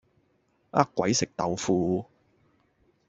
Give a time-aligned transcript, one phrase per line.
[0.71, 2.03] 呃鬼食豆腐